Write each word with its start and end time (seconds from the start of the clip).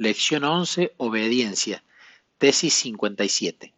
Lección 0.00 0.44
11. 0.44 0.94
Obediencia. 0.96 1.84
Tesis 2.38 2.72
57. 2.72 3.74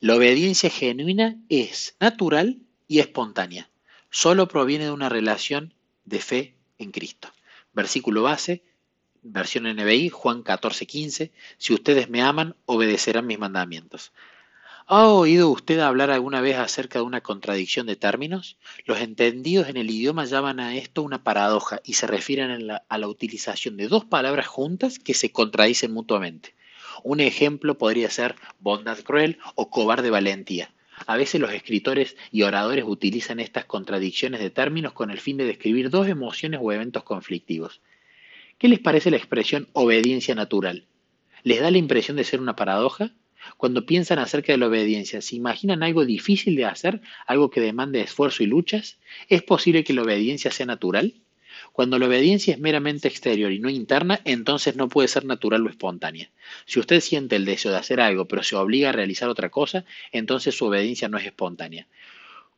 La 0.00 0.16
obediencia 0.16 0.68
genuina 0.68 1.38
es 1.48 1.94
natural 2.00 2.58
y 2.88 2.98
espontánea. 2.98 3.70
Solo 4.10 4.48
proviene 4.48 4.86
de 4.86 4.90
una 4.90 5.08
relación 5.08 5.72
de 6.06 6.18
fe 6.18 6.54
en 6.78 6.90
Cristo. 6.90 7.28
Versículo 7.72 8.24
base, 8.24 8.64
versión 9.22 9.72
NBI, 9.72 10.08
Juan 10.08 10.42
14, 10.42 10.86
15. 10.86 11.32
Si 11.56 11.72
ustedes 11.72 12.10
me 12.10 12.20
aman, 12.20 12.56
obedecerán 12.66 13.28
mis 13.28 13.38
mandamientos. 13.38 14.12
¿Ha 14.86 15.08
oído 15.08 15.48
usted 15.48 15.78
hablar 15.80 16.10
alguna 16.10 16.42
vez 16.42 16.56
acerca 16.56 16.98
de 16.98 17.06
una 17.06 17.22
contradicción 17.22 17.86
de 17.86 17.96
términos? 17.96 18.58
Los 18.84 19.00
entendidos 19.00 19.70
en 19.70 19.78
el 19.78 19.88
idioma 19.88 20.26
llaman 20.26 20.60
a 20.60 20.76
esto 20.76 21.02
una 21.02 21.24
paradoja 21.24 21.80
y 21.84 21.94
se 21.94 22.06
refieren 22.06 22.70
a 22.70 22.98
la, 22.98 23.08
utilización 23.08 23.78
de 23.78 23.88
dos 23.88 24.04
palabras 24.04 24.46
juntas 24.46 24.98
que 24.98 25.14
se 25.14 25.32
contradicen 25.32 25.90
mutuamente. 25.90 26.54
Un 27.02 27.20
ejemplo 27.20 27.78
podría 27.78 28.10
ser 28.10 28.34
bondad 28.60 28.98
cruel 28.98 29.38
o 29.54 29.70
cobarde 29.70 30.10
valentía. 30.10 30.70
A 31.06 31.16
veces 31.16 31.40
los 31.40 31.54
escritores 31.54 32.14
y 32.30 32.42
oradores 32.42 32.84
utilizan 32.86 33.40
estas 33.40 33.64
contradicciones 33.64 34.40
de 34.40 34.50
términos 34.50 34.92
con 34.92 35.10
el 35.10 35.18
fin 35.18 35.38
de 35.38 35.46
describir 35.46 35.88
dos 35.88 36.08
emociones 36.08 36.60
o 36.62 36.72
eventos 36.72 37.04
conflictivos. 37.04 37.80
¿Qué 38.58 38.68
les 38.68 38.80
parece 38.80 39.10
la 39.10 39.16
expresión 39.16 39.66
obediencia 39.72 40.34
natural? 40.34 40.84
¿Les 41.42 41.62
da 41.62 41.70
la 41.70 41.78
impresión 41.78 42.18
de 42.18 42.24
ser 42.24 42.42
una 42.42 42.54
paradoja? 42.54 43.12
Cuando 43.56 43.86
piensan 43.86 44.18
acerca 44.18 44.52
de 44.52 44.58
la 44.58 44.68
obediencia, 44.68 45.20
¿se 45.20 45.36
imaginan 45.36 45.82
algo 45.82 46.04
difícil 46.04 46.56
de 46.56 46.64
hacer, 46.64 47.00
algo 47.26 47.50
que 47.50 47.60
demande 47.60 48.00
esfuerzo 48.00 48.42
y 48.42 48.46
luchas? 48.46 48.98
¿Es 49.28 49.42
posible 49.42 49.84
que 49.84 49.92
la 49.92 50.02
obediencia 50.02 50.50
sea 50.50 50.66
natural? 50.66 51.14
Cuando 51.72 51.98
la 51.98 52.06
obediencia 52.06 52.54
es 52.54 52.60
meramente 52.60 53.08
exterior 53.08 53.52
y 53.52 53.58
no 53.58 53.68
interna, 53.68 54.20
entonces 54.24 54.76
no 54.76 54.88
puede 54.88 55.08
ser 55.08 55.24
natural 55.24 55.66
o 55.66 55.70
espontánea. 55.70 56.30
Si 56.66 56.78
usted 56.78 57.00
siente 57.00 57.36
el 57.36 57.44
deseo 57.44 57.72
de 57.72 57.78
hacer 57.78 58.00
algo, 58.00 58.26
pero 58.26 58.42
se 58.42 58.56
obliga 58.56 58.90
a 58.90 58.92
realizar 58.92 59.28
otra 59.28 59.50
cosa, 59.50 59.84
entonces 60.12 60.56
su 60.56 60.66
obediencia 60.66 61.08
no 61.08 61.18
es 61.18 61.26
espontánea. 61.26 61.86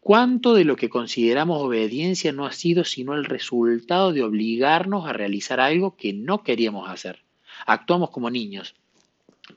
¿Cuánto 0.00 0.54
de 0.54 0.64
lo 0.64 0.76
que 0.76 0.88
consideramos 0.88 1.62
obediencia 1.62 2.32
no 2.32 2.44
ha 2.44 2.52
sido 2.52 2.84
sino 2.84 3.14
el 3.14 3.24
resultado 3.24 4.12
de 4.12 4.22
obligarnos 4.22 5.06
a 5.06 5.12
realizar 5.12 5.60
algo 5.60 5.96
que 5.96 6.12
no 6.12 6.42
queríamos 6.42 6.88
hacer? 6.88 7.22
Actuamos 7.66 8.10
como 8.10 8.30
niños, 8.30 8.74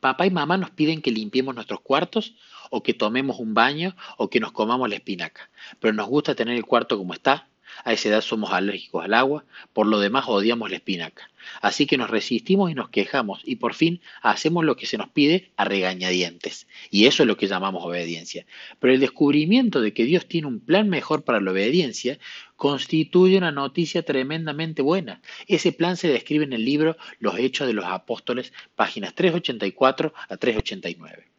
Papá 0.00 0.26
y 0.26 0.30
mamá 0.30 0.56
nos 0.56 0.70
piden 0.70 1.02
que 1.02 1.10
limpiemos 1.10 1.54
nuestros 1.54 1.80
cuartos 1.80 2.34
o 2.70 2.82
que 2.82 2.94
tomemos 2.94 3.38
un 3.38 3.54
baño 3.54 3.94
o 4.16 4.30
que 4.30 4.40
nos 4.40 4.52
comamos 4.52 4.88
la 4.88 4.96
espinaca, 4.96 5.50
pero 5.78 5.92
nos 5.92 6.08
gusta 6.08 6.34
tener 6.34 6.56
el 6.56 6.64
cuarto 6.64 6.96
como 6.96 7.14
está. 7.14 7.48
A 7.82 7.92
esa 7.92 8.08
edad 8.08 8.20
somos 8.20 8.52
alérgicos 8.52 9.04
al 9.04 9.14
agua, 9.14 9.44
por 9.72 9.86
lo 9.86 9.98
demás 9.98 10.24
odiamos 10.28 10.70
la 10.70 10.76
espinaca. 10.76 11.30
Así 11.60 11.86
que 11.86 11.98
nos 11.98 12.10
resistimos 12.10 12.70
y 12.70 12.74
nos 12.74 12.88
quejamos 12.88 13.40
y 13.44 13.56
por 13.56 13.74
fin 13.74 14.00
hacemos 14.22 14.64
lo 14.64 14.76
que 14.76 14.86
se 14.86 14.98
nos 14.98 15.10
pide 15.10 15.52
a 15.56 15.64
regañadientes. 15.64 16.66
Y 16.90 17.06
eso 17.06 17.22
es 17.22 17.26
lo 17.26 17.36
que 17.36 17.46
llamamos 17.46 17.84
obediencia. 17.84 18.46
Pero 18.78 18.94
el 18.94 19.00
descubrimiento 19.00 19.80
de 19.80 19.92
que 19.92 20.04
Dios 20.04 20.26
tiene 20.26 20.46
un 20.46 20.60
plan 20.60 20.88
mejor 20.88 21.24
para 21.24 21.40
la 21.40 21.50
obediencia 21.50 22.18
constituye 22.56 23.36
una 23.36 23.52
noticia 23.52 24.02
tremendamente 24.02 24.82
buena. 24.82 25.20
Ese 25.46 25.72
plan 25.72 25.96
se 25.96 26.08
describe 26.08 26.44
en 26.44 26.52
el 26.52 26.64
libro 26.64 26.96
Los 27.18 27.38
Hechos 27.38 27.66
de 27.66 27.74
los 27.74 27.84
Apóstoles, 27.84 28.52
páginas 28.74 29.14
384 29.14 30.14
a 30.28 30.36
389. 30.36 31.33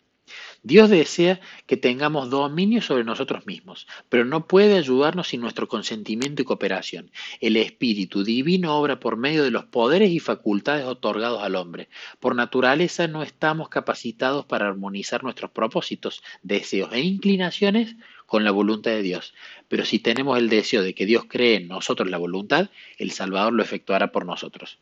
Dios 0.66 0.90
desea 0.90 1.40
que 1.68 1.78
tengamos 1.78 2.32
dominio 2.32 2.82
sobre 2.82 3.04
nosotros 3.04 3.46
mismos, 3.46 3.86
pero 4.10 4.26
no 4.26 4.48
puede 4.48 4.80
ayudarnos 4.80 5.28
sin 5.28 5.42
nuestro 5.42 5.68
consentimiento 5.68 6.42
y 6.42 6.46
cooperación. 6.46 7.12
El 7.40 7.56
Espíritu 7.56 8.24
Divino 8.24 8.76
obra 8.76 9.00
por 9.00 9.16
medio 9.16 9.44
de 9.44 9.52
los 9.52 9.66
poderes 9.66 10.10
y 10.10 10.20
facultades 10.20 10.88
otorgados 10.88 11.44
al 11.44 11.56
hombre. 11.56 11.88
Por 12.20 12.36
naturaleza 12.36 13.08
no 13.08 13.22
estamos 13.22 13.70
capacitados 13.70 14.48
para 14.48 14.68
armonizar 14.68 15.24
nuestros 15.24 15.52
propósitos, 15.52 16.24
deseos 16.42 16.92
e 16.94 17.02
inclinaciones 17.02 17.96
con 18.26 18.44
la 18.44 18.50
voluntad 18.50 18.90
de 18.90 19.04
Dios. 19.04 19.36
Pero 19.68 19.86
si 19.86 20.00
tenemos 20.00 20.36
el 20.40 20.50
deseo 20.50 20.82
de 20.82 20.96
que 20.96 21.06
Dios 21.06 21.26
cree 21.30 21.58
en 21.58 21.68
nosotros 21.68 22.10
la 22.10 22.18
voluntad, 22.18 22.72
el 22.98 23.12
Salvador 23.12 23.54
lo 23.54 23.62
efectuará 23.62 24.12
por 24.12 24.26
nosotros. 24.26 24.80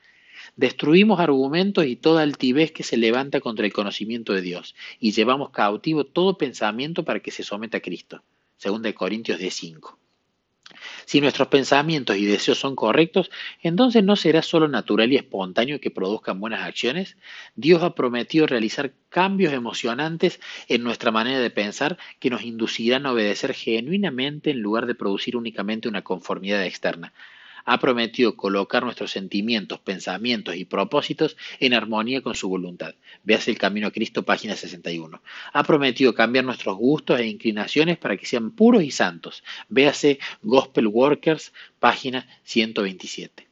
Destruimos 0.55 1.19
argumentos 1.19 1.85
y 1.87 1.95
toda 1.95 2.21
altivez 2.21 2.71
que 2.71 2.83
se 2.83 2.95
levanta 2.95 3.41
contra 3.41 3.65
el 3.65 3.73
conocimiento 3.73 4.33
de 4.33 4.41
Dios 4.41 4.75
y 4.99 5.11
llevamos 5.11 5.49
cautivo 5.49 6.03
todo 6.03 6.37
pensamiento 6.37 7.03
para 7.03 7.21
que 7.21 7.31
se 7.31 7.43
someta 7.43 7.77
a 7.77 7.81
Cristo. 7.81 8.23
Según 8.57 8.83
de 8.83 8.93
Corintios 8.93 9.39
10:5. 9.39 9.97
Si 11.05 11.21
nuestros 11.21 11.47
pensamientos 11.47 12.17
y 12.17 12.25
deseos 12.25 12.59
son 12.59 12.75
correctos, 12.75 13.31
entonces 13.61 14.03
no 14.03 14.15
será 14.15 14.43
solo 14.43 14.67
natural 14.67 15.11
y 15.11 15.15
espontáneo 15.15 15.79
que 15.81 15.91
produzcan 15.91 16.39
buenas 16.39 16.61
acciones. 16.61 17.17
Dios 17.55 17.81
ha 17.81 17.95
prometido 17.95 18.45
realizar 18.45 18.93
cambios 19.09 19.53
emocionantes 19.53 20.39
en 20.67 20.83
nuestra 20.83 21.11
manera 21.11 21.39
de 21.39 21.49
pensar 21.49 21.97
que 22.19 22.29
nos 22.29 22.43
inducirán 22.43 23.07
a 23.07 23.11
obedecer 23.11 23.53
genuinamente 23.53 24.51
en 24.51 24.61
lugar 24.61 24.85
de 24.85 24.95
producir 24.95 25.35
únicamente 25.35 25.87
una 25.89 26.03
conformidad 26.03 26.63
externa 26.63 27.11
ha 27.65 27.79
prometido 27.79 28.35
colocar 28.35 28.83
nuestros 28.83 29.11
sentimientos, 29.11 29.79
pensamientos 29.79 30.55
y 30.55 30.65
propósitos 30.65 31.37
en 31.59 31.73
armonía 31.73 32.21
con 32.21 32.35
su 32.35 32.49
voluntad. 32.49 32.95
Véase 33.23 33.51
el 33.51 33.57
Camino 33.57 33.87
a 33.87 33.91
Cristo, 33.91 34.23
página 34.23 34.55
61. 34.55 35.21
Ha 35.53 35.63
prometido 35.63 36.13
cambiar 36.13 36.45
nuestros 36.45 36.77
gustos 36.77 37.19
e 37.19 37.27
inclinaciones 37.27 37.97
para 37.97 38.17
que 38.17 38.25
sean 38.25 38.51
puros 38.51 38.83
y 38.83 38.91
santos. 38.91 39.43
Véase 39.69 40.19
Gospel 40.41 40.87
Workers, 40.87 41.53
página 41.79 42.27
127 42.43 43.42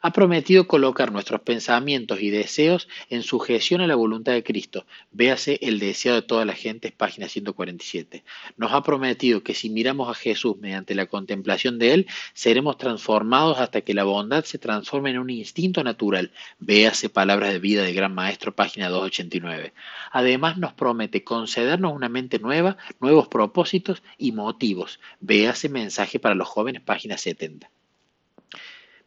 ha 0.00 0.12
prometido 0.12 0.66
colocar 0.66 1.12
nuestros 1.12 1.40
pensamientos 1.40 2.20
y 2.20 2.30
deseos 2.30 2.88
en 3.10 3.22
sujeción 3.22 3.80
a 3.80 3.86
la 3.86 3.94
voluntad 3.94 4.32
de 4.32 4.42
Cristo. 4.42 4.86
Véase 5.12 5.58
el 5.62 5.78
deseo 5.78 6.14
de 6.14 6.22
toda 6.22 6.44
la 6.44 6.54
gente, 6.54 6.92
página 6.92 7.28
147. 7.28 8.24
Nos 8.56 8.72
ha 8.72 8.82
prometido 8.82 9.42
que 9.42 9.54
si 9.54 9.70
miramos 9.70 10.08
a 10.08 10.14
Jesús 10.14 10.56
mediante 10.58 10.94
la 10.94 11.06
contemplación 11.06 11.78
de 11.78 11.94
Él, 11.94 12.06
seremos 12.34 12.78
transformados 12.78 13.58
hasta 13.58 13.80
que 13.80 13.94
la 13.94 14.04
bondad 14.04 14.44
se 14.44 14.58
transforme 14.58 15.10
en 15.10 15.18
un 15.18 15.30
instinto 15.30 15.82
natural. 15.82 16.32
Véase 16.58 17.08
palabras 17.08 17.52
de 17.52 17.58
vida 17.58 17.82
del 17.82 17.94
Gran 17.94 18.14
Maestro, 18.14 18.54
página 18.54 18.88
289. 18.88 19.72
Además 20.12 20.58
nos 20.58 20.72
promete 20.72 21.24
concedernos 21.24 21.92
una 21.92 22.08
mente 22.08 22.38
nueva, 22.38 22.76
nuevos 23.00 23.28
propósitos 23.28 24.02
y 24.18 24.32
motivos. 24.32 25.00
Véase 25.20 25.68
mensaje 25.68 26.18
para 26.18 26.34
los 26.34 26.48
jóvenes, 26.48 26.82
página 26.82 27.16
70. 27.16 27.70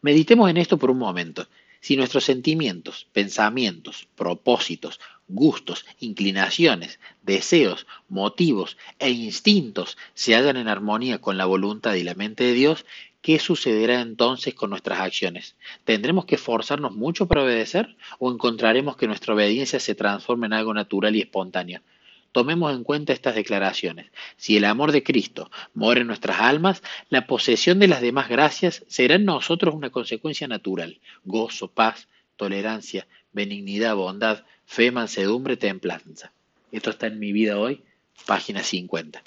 Meditemos 0.01 0.49
en 0.49 0.57
esto 0.57 0.77
por 0.77 0.91
un 0.91 0.97
momento. 0.97 1.47
Si 1.81 1.97
nuestros 1.97 2.23
sentimientos, 2.23 3.07
pensamientos, 3.11 4.07
propósitos, 4.15 4.99
gustos, 5.27 5.85
inclinaciones, 5.99 6.99
deseos, 7.21 7.85
motivos 8.07 8.77
e 8.97 9.11
instintos 9.11 9.97
se 10.13 10.35
hallan 10.35 10.57
en 10.57 10.67
armonía 10.67 11.19
con 11.19 11.37
la 11.37 11.45
voluntad 11.45 11.95
y 11.95 12.03
la 12.03 12.15
mente 12.15 12.45
de 12.45 12.53
Dios, 12.53 12.85
¿qué 13.21 13.39
sucederá 13.39 14.01
entonces 14.01 14.53
con 14.53 14.69
nuestras 14.69 14.99
acciones? 14.99 15.55
¿Tendremos 15.83 16.25
que 16.25 16.35
esforzarnos 16.35 16.93
mucho 16.95 17.27
para 17.27 17.43
obedecer 17.43 17.95
o 18.19 18.31
encontraremos 18.31 18.95
que 18.95 19.07
nuestra 19.07 19.33
obediencia 19.33 19.79
se 19.79 19.95
transforma 19.95 20.45
en 20.45 20.53
algo 20.53 20.73
natural 20.73 21.15
y 21.15 21.21
espontáneo? 21.21 21.81
Tomemos 22.31 22.73
en 22.73 22.83
cuenta 22.83 23.13
estas 23.13 23.35
declaraciones. 23.35 24.11
Si 24.37 24.57
el 24.57 24.65
amor 24.65 24.91
de 24.91 25.03
Cristo 25.03 25.49
mora 25.73 26.01
en 26.01 26.07
nuestras 26.07 26.39
almas, 26.39 26.83
la 27.09 27.27
posesión 27.27 27.79
de 27.79 27.87
las 27.87 28.01
demás 28.01 28.29
gracias 28.29 28.85
será 28.87 29.15
en 29.15 29.25
nosotros 29.25 29.73
una 29.73 29.89
consecuencia 29.89 30.47
natural. 30.47 30.99
Gozo, 31.23 31.71
paz, 31.71 32.07
tolerancia, 32.35 33.07
benignidad, 33.31 33.95
bondad, 33.95 34.43
fe, 34.65 34.91
mansedumbre, 34.91 35.57
templanza. 35.57 36.31
Esto 36.71 36.91
está 36.91 37.07
en 37.07 37.19
mi 37.19 37.31
vida 37.31 37.57
hoy, 37.57 37.83
página 38.25 38.63
50. 38.63 39.23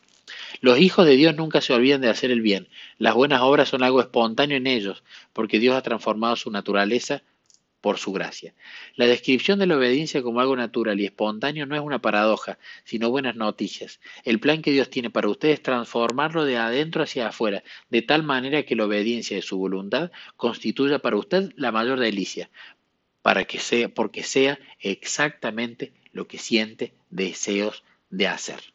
Los 0.60 0.78
hijos 0.78 1.06
de 1.06 1.16
Dios 1.16 1.34
nunca 1.34 1.60
se 1.60 1.72
olvidan 1.72 2.00
de 2.00 2.08
hacer 2.08 2.30
el 2.30 2.40
bien. 2.40 2.68
Las 2.98 3.14
buenas 3.14 3.42
obras 3.42 3.68
son 3.68 3.82
algo 3.82 4.00
espontáneo 4.00 4.56
en 4.56 4.66
ellos, 4.66 5.02
porque 5.32 5.58
Dios 5.58 5.74
ha 5.74 5.82
transformado 5.82 6.36
su 6.36 6.50
naturaleza 6.50 7.22
por 7.82 7.98
su 7.98 8.12
gracia. 8.12 8.54
La 8.94 9.06
descripción 9.06 9.58
de 9.58 9.66
la 9.66 9.76
obediencia 9.76 10.22
como 10.22 10.40
algo 10.40 10.56
natural 10.56 10.98
y 11.00 11.04
espontáneo 11.04 11.66
no 11.66 11.74
es 11.74 11.82
una 11.82 12.00
paradoja, 12.00 12.58
sino 12.84 13.10
buenas 13.10 13.36
noticias. 13.36 14.00
El 14.24 14.40
plan 14.40 14.62
que 14.62 14.70
Dios 14.70 14.88
tiene 14.88 15.10
para 15.10 15.28
ustedes 15.28 15.54
es 15.54 15.62
transformarlo 15.62 16.46
de 16.46 16.56
adentro 16.56 17.02
hacia 17.02 17.28
afuera, 17.28 17.62
de 17.90 18.00
tal 18.00 18.22
manera 18.22 18.62
que 18.62 18.76
la 18.76 18.86
obediencia 18.86 19.36
de 19.36 19.42
su 19.42 19.58
voluntad 19.58 20.12
constituya 20.36 21.00
para 21.00 21.16
usted 21.16 21.52
la 21.56 21.72
mayor 21.72 21.98
delicia, 21.98 22.48
para 23.20 23.44
que 23.44 23.58
sea, 23.58 23.88
porque 23.88 24.22
sea 24.22 24.58
exactamente 24.80 25.92
lo 26.12 26.28
que 26.28 26.38
siente 26.38 26.94
deseos 27.10 27.82
de 28.10 28.28
hacer. 28.28 28.71